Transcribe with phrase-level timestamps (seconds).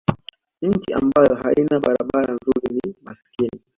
[0.61, 3.61] nchi ambayo haina barabara nzuri ni masikini